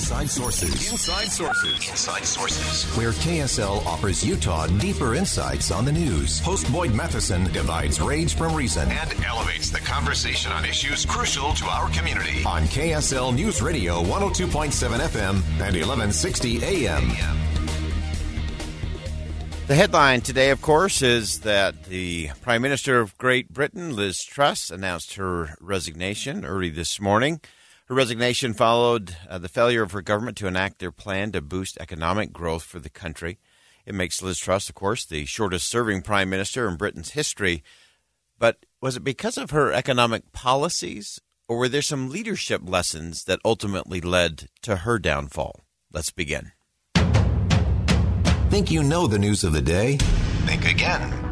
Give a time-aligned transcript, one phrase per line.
[0.00, 0.90] Inside Sources.
[0.90, 1.90] Inside Sources.
[1.90, 2.90] Inside Sources.
[2.96, 6.40] Where KSL offers Utah deeper insights on the news.
[6.40, 11.66] Host Boyd Matheson divides rage from reason and elevates the conversation on issues crucial to
[11.66, 12.42] our community.
[12.46, 17.10] On KSL News Radio 102.7 FM and 1160 AM.
[19.66, 24.70] The headline today, of course, is that the Prime Minister of Great Britain, Liz Truss,
[24.70, 27.42] announced her resignation early this morning.
[27.90, 31.76] Her resignation followed uh, the failure of her government to enact their plan to boost
[31.80, 33.40] economic growth for the country.
[33.84, 37.64] It makes Liz Truss, of course, the shortest serving prime minister in Britain's history.
[38.38, 43.40] But was it because of her economic policies, or were there some leadership lessons that
[43.44, 45.64] ultimately led to her downfall?
[45.92, 46.52] Let's begin.
[48.50, 49.96] Think you know the news of the day?
[50.46, 51.29] Think again.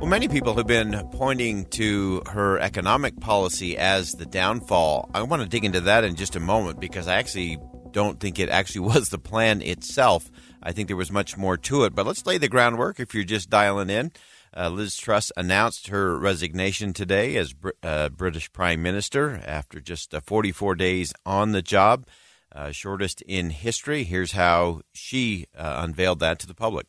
[0.00, 5.10] Well, many people have been pointing to her economic policy as the downfall.
[5.12, 7.58] I want to dig into that in just a moment because I actually
[7.90, 10.30] don't think it actually was the plan itself.
[10.62, 11.94] I think there was much more to it.
[11.94, 14.10] But let's lay the groundwork if you're just dialing in.
[14.56, 20.14] Uh, Liz Truss announced her resignation today as Br- uh, British Prime Minister after just
[20.14, 22.06] uh, 44 days on the job,
[22.52, 24.04] uh, shortest in history.
[24.04, 26.86] Here's how she uh, unveiled that to the public.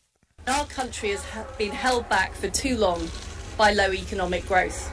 [0.48, 1.24] Our country has
[1.60, 3.10] been held back for too long
[3.58, 4.92] by low economic growth.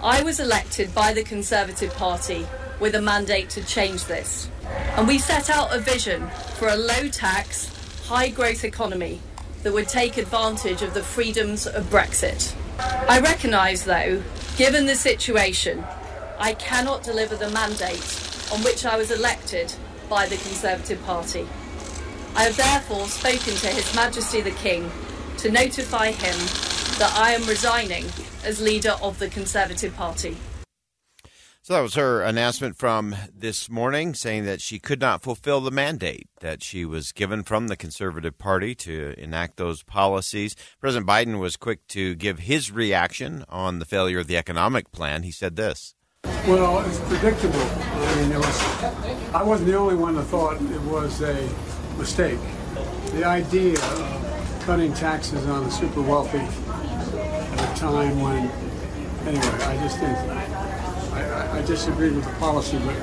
[0.00, 2.46] I was elected by the Conservative Party
[2.78, 4.48] with a mandate to change this.
[4.96, 6.28] And we set out a vision
[6.58, 7.70] for a low tax,
[8.06, 9.20] high growth economy
[9.64, 12.54] that would take advantage of the freedoms of Brexit.
[12.78, 14.22] I recognise, though,
[14.56, 15.84] given the situation,
[16.38, 19.74] I cannot deliver the mandate on which I was elected
[20.08, 21.48] by the Conservative Party.
[22.34, 24.90] I have therefore spoken to His Majesty the King
[25.38, 26.36] to notify him
[26.98, 28.06] that I am resigning
[28.44, 30.36] as leader of the Conservative Party.
[31.60, 35.70] So that was her announcement from this morning, saying that she could not fulfill the
[35.70, 40.56] mandate that she was given from the Conservative Party to enact those policies.
[40.80, 45.22] President Biden was quick to give his reaction on the failure of the economic plan.
[45.22, 45.94] He said this.
[46.24, 47.60] Well, it's predictable.
[47.60, 48.62] I mean, it was.
[49.34, 51.48] I wasn't the only one that thought it was a
[51.98, 52.38] mistake.
[53.12, 58.50] The idea of cutting taxes on the super wealthy at a time when,
[59.26, 60.16] anyway, I just think,
[61.12, 62.96] I, I, I disagree with the policy, but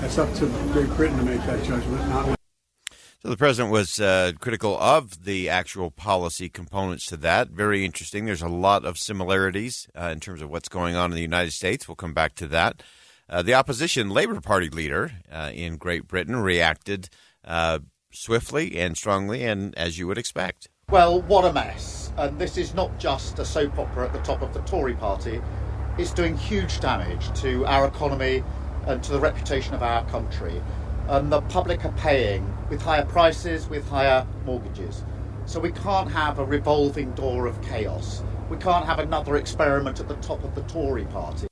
[0.00, 2.36] that's up to Great Britain to make that judgment, not.
[3.22, 7.50] So the president was uh, critical of the actual policy components to that.
[7.50, 8.24] Very interesting.
[8.24, 11.52] There's a lot of similarities uh, in terms of what's going on in the United
[11.52, 11.86] States.
[11.86, 12.82] We'll come back to that.
[13.28, 17.10] Uh, the opposition Labour Party leader uh, in Great Britain reacted
[17.44, 17.80] uh,
[18.10, 20.68] swiftly and strongly, and as you would expect.
[20.90, 22.12] Well, what a mess.
[22.16, 25.40] And this is not just a soap opera at the top of the Tory party,
[25.98, 28.42] it's doing huge damage to our economy
[28.86, 30.60] and to the reputation of our country.
[31.08, 35.04] And the public are paying with higher prices, with higher mortgages.
[35.44, 38.22] So we can't have a revolving door of chaos.
[38.48, 41.48] We can't have another experiment at the top of the Tory party.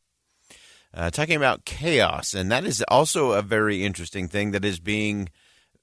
[0.95, 5.29] Uh, talking about chaos, and that is also a very interesting thing that is being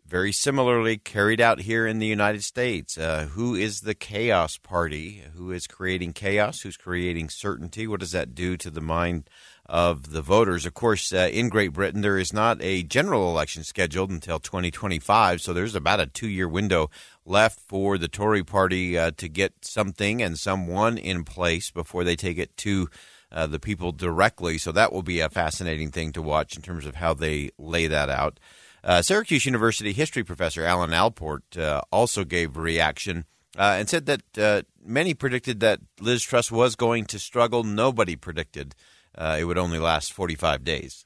[0.07, 2.97] very similarly carried out here in the United States.
[2.97, 5.23] Uh, who is the chaos party?
[5.35, 6.61] Who is creating chaos?
[6.61, 7.87] Who's creating certainty?
[7.87, 9.29] What does that do to the mind
[9.65, 10.65] of the voters?
[10.65, 15.41] Of course, uh, in Great Britain, there is not a general election scheduled until 2025,
[15.41, 16.91] so there's about a two year window
[17.25, 22.15] left for the Tory party uh, to get something and someone in place before they
[22.15, 22.89] take it to
[23.31, 24.59] uh, the people directly.
[24.59, 27.87] So that will be a fascinating thing to watch in terms of how they lay
[27.87, 28.39] that out.
[28.85, 33.25] Uh, Syracuse University history professor Alan Allport uh, also gave reaction
[33.57, 37.63] uh, and said that uh, many predicted that Liz Truss was going to struggle.
[37.63, 38.75] Nobody predicted
[39.17, 41.05] uh, it would only last 45 days.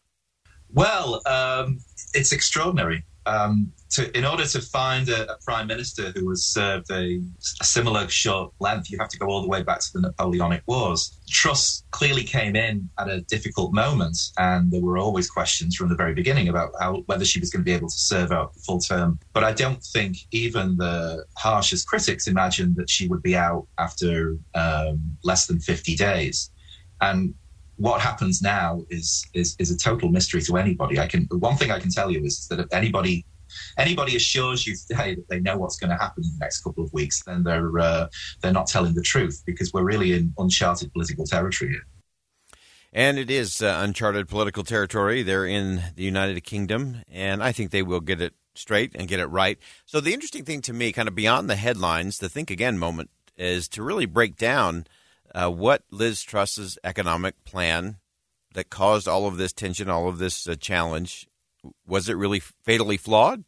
[0.72, 1.80] Well, um,
[2.14, 3.06] it's extraordinary.
[3.30, 7.20] Um, to, in order to find a, a, prime minister who has served a,
[7.62, 10.64] a, similar short length, you have to go all the way back to the Napoleonic
[10.68, 11.18] Wars.
[11.30, 15.96] Truss clearly came in at a difficult moment, and there were always questions from the
[15.96, 18.62] very beginning about how, whether she was going to be able to serve out the
[18.62, 19.20] full term.
[19.34, 24.38] But I don't think even the harshest critics imagined that she would be out after
[24.56, 26.52] um, less than 50 days.
[27.02, 27.34] And
[27.80, 31.00] what happens now is, is is a total mystery to anybody.
[31.00, 33.26] I can one thing I can tell you is that if anybody
[33.78, 36.84] anybody assures you today that they know what's going to happen in the next couple
[36.84, 38.08] of weeks, then they're uh,
[38.42, 41.88] they're not telling the truth because we're really in uncharted political territory here.
[42.92, 45.24] And it is uh, uncharted political territory.
[45.24, 49.20] They're in the United Kingdom, and I think they will get it straight and get
[49.20, 49.58] it right.
[49.86, 53.10] So the interesting thing to me, kind of beyond the headlines, the think again moment,
[53.38, 54.86] is to really break down
[55.34, 57.98] uh, what Liz Truss's economic plan
[58.54, 61.28] that caused all of this tension, all of this uh, challenge,
[61.86, 63.44] was it really fatally flawed?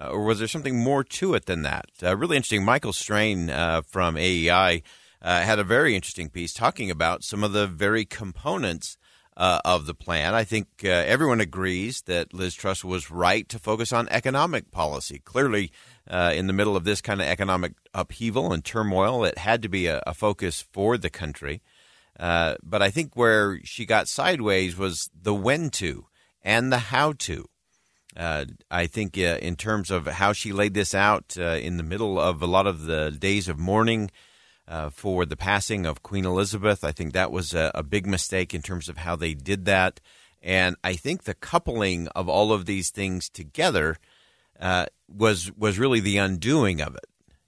[0.00, 1.86] Uh, or was there something more to it than that?
[2.02, 2.64] Uh, really interesting.
[2.64, 4.82] Michael Strain uh, from AEI
[5.20, 8.96] uh, had a very interesting piece talking about some of the very components
[9.36, 10.34] of the plan.
[10.34, 15.18] I think everyone agrees that Liz Truss was right to focus on economic policy.
[15.18, 15.72] Clearly,
[16.10, 19.24] uh, in the middle of this kind of economic upheaval and turmoil.
[19.24, 21.62] It had to be a, a focus for the country.
[22.18, 26.06] Uh, but I think where she got sideways was the when to
[26.42, 27.48] and the how to.
[28.16, 31.84] Uh, I think uh, in terms of how she laid this out uh, in the
[31.84, 34.10] middle of a lot of the days of mourning
[34.66, 38.52] uh, for the passing of Queen Elizabeth, I think that was a, a big mistake
[38.52, 40.00] in terms of how they did that.
[40.42, 43.96] And I think the coupling of all of these things together
[44.60, 47.04] uh, was was really the undoing of it.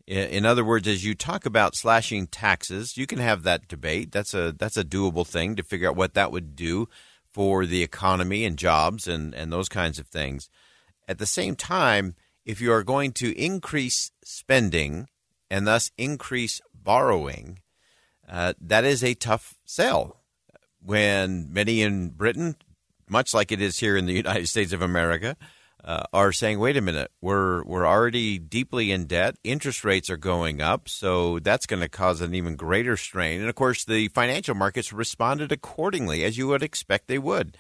[0.07, 4.11] In other words, as you talk about slashing taxes, you can have that debate.
[4.11, 6.89] That's a that's a doable thing to figure out what that would do
[7.33, 10.51] for the economy and jobs and, and those kinds of things.
[11.09, 12.15] At the same time,
[12.45, 15.09] if you are going to increase spending
[15.51, 17.61] and thus increase borrowing,
[18.29, 20.21] uh, that is a tough sell.
[20.81, 22.57] When many in Britain,
[23.09, 25.37] much like it is here in the United States of America,
[25.85, 29.37] uh, are saying, "Wait a minute, we're we're already deeply in debt.
[29.43, 33.49] Interest rates are going up, so that's going to cause an even greater strain." And
[33.49, 37.57] of course, the financial markets responded accordingly, as you would expect they would.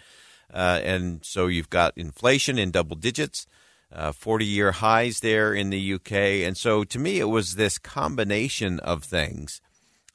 [0.52, 3.46] Uh, and so you've got inflation in double digits,
[3.92, 6.12] uh, forty-year highs there in the UK.
[6.46, 9.60] And so, to me, it was this combination of things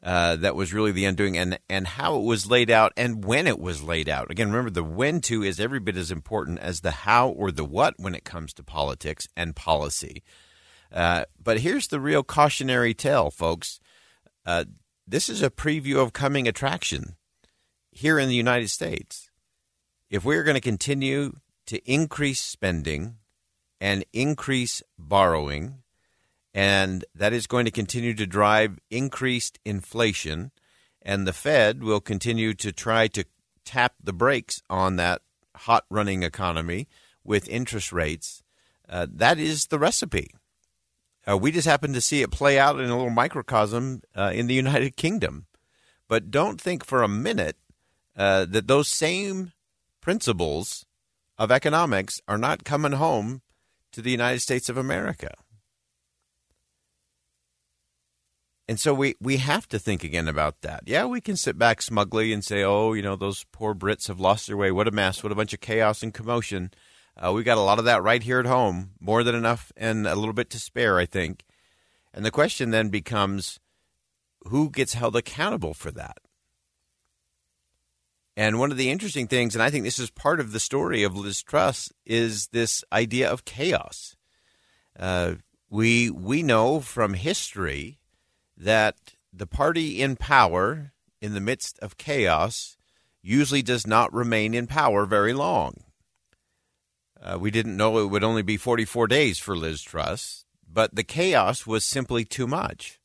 [0.08, 3.46] uh, that was really the undoing and, and how it was laid out and when
[3.46, 4.32] it was laid out.
[4.32, 7.66] Again, remember the when to is every bit as important as the how or the
[7.66, 10.24] what when it comes to politics and policy.
[10.94, 13.82] Uh, but here's the real cautionary tale, folks.
[14.46, 14.64] Uh,
[15.06, 17.18] this is a preview of coming attraction
[17.92, 19.30] here in the United States.
[20.10, 21.34] If we're going to continue
[21.66, 23.18] to increase spending
[23.82, 25.80] and increase borrowing,
[26.58, 30.50] and that is going to continue to drive increased inflation.
[31.04, 33.26] And the Fed will continue to try to
[33.64, 35.22] tap the brakes on that
[35.56, 36.88] hot running economy
[37.24, 38.42] with interest rates.
[38.90, 40.32] Uh, that is the recipe.
[41.30, 44.48] Uh, we just happen to see it play out in a little microcosm uh, in
[44.48, 45.46] the United Kingdom.
[46.08, 47.58] But don't think for a minute
[48.16, 49.52] uh, that those same
[50.02, 50.88] principles
[51.38, 53.44] of economics are not coming home
[53.92, 55.36] to the United States of America.
[58.70, 60.84] And so we, we have to think again about that.
[60.86, 64.20] Yeah, we can sit back smugly and say, oh, you know, those poor Brits have
[64.20, 64.72] lost their way.
[64.72, 65.24] What a mess.
[65.24, 66.72] What a bunch of chaos and commotion.
[67.16, 70.06] Uh, we got a lot of that right here at home, more than enough and
[70.06, 71.44] a little bit to spare, I think.
[72.14, 73.60] And the question then becomes
[74.48, 76.18] who gets held accountable for that?
[78.36, 81.04] And one of the interesting things, and I think this is part of the story
[81.04, 84.16] of Liz Truss, is this idea of chaos.
[84.98, 85.36] Uh,
[85.70, 88.00] we we know from history
[88.58, 92.78] that the party in power in the midst of chaos
[93.22, 95.84] usually does not remain in power very long.
[97.22, 101.04] Uh, we didn't know it would only be 44 days for Liz Truss, but the
[101.04, 103.00] chaos was simply too much.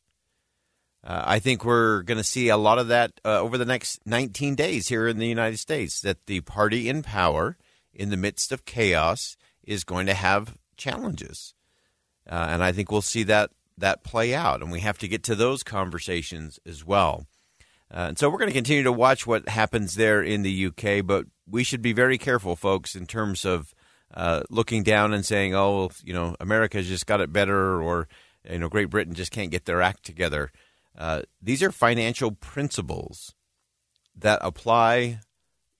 [1.04, 4.06] Uh, I think we're going to see a lot of that uh, over the next
[4.06, 6.00] 19 days here in the United States.
[6.00, 7.56] That the party in power,
[7.92, 11.54] in the midst of chaos, is going to have challenges.
[12.30, 13.50] Uh, and I think we'll see that
[13.82, 17.26] that play out, and we have to get to those conversations as well.
[17.92, 21.04] Uh, and so we're going to continue to watch what happens there in the UK,
[21.04, 23.74] but we should be very careful, folks, in terms of
[24.14, 28.08] uh, looking down and saying, "Oh, you know, America's just got it better," or
[28.50, 30.50] you know, Great Britain just can't get their act together.
[30.96, 33.34] Uh, these are financial principles
[34.16, 35.20] that apply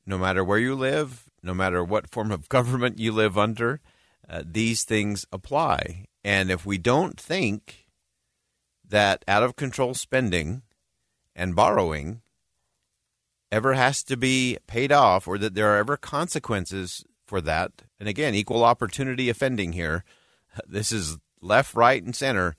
[0.06, 3.80] no matter where you live, no matter what form of government you live under.
[4.28, 6.06] uh, these things apply.
[6.24, 7.81] And if we don't think
[8.92, 10.62] that out of control spending
[11.34, 12.20] and borrowing
[13.50, 18.08] ever has to be paid off or that there are ever consequences for that, and
[18.08, 20.04] again, equal opportunity offending here,
[20.68, 22.54] this is left, right, and center.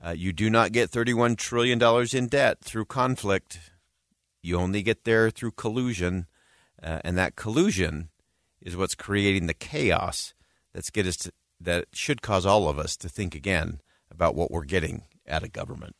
[0.00, 3.58] Uh, you do not get $31 trillion in debt through conflict.
[4.42, 6.26] You only get there through collusion.
[6.80, 8.10] Uh, and that collusion
[8.60, 10.34] is what's creating the chaos
[10.72, 13.80] that's get us to, that should cause all of us to think again
[14.10, 15.94] about what we're getting out of government.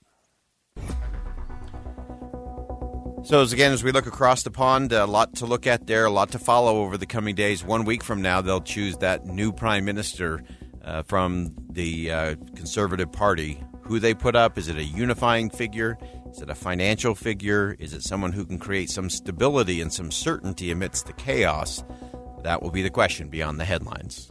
[3.25, 6.07] So, as again, as we look across the pond, a lot to look at there,
[6.07, 7.65] a lot to follow over the coming days.
[7.65, 10.43] One week from now, they'll choose that new prime minister
[10.85, 13.63] uh, from the uh, Conservative Party.
[13.83, 14.57] Who they put up?
[14.57, 15.99] Is it a unifying figure?
[16.31, 17.75] Is it a financial figure?
[17.79, 21.83] Is it someone who can create some stability and some certainty amidst the chaos?
[22.45, 24.31] That will be the question beyond the headlines.